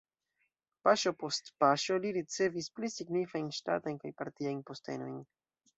Paŝo 0.87 1.11
post 1.23 1.51
paŝo 1.65 1.97
li 2.07 2.15
ricevis 2.17 2.73
pli 2.79 2.93
signifajn 2.97 3.53
ŝtatajn 3.61 4.05
kaj 4.07 4.15
partiajn 4.25 4.67
postenojn. 4.73 5.25